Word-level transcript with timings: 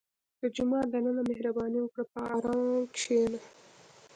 •د 0.41 0.43
جومات 0.55 0.87
دننه 0.93 1.21
مهرباني 1.29 1.79
وکړه، 1.81 2.03
په 2.11 2.19
ارام 2.35 2.61
کښېنه. 2.95 3.39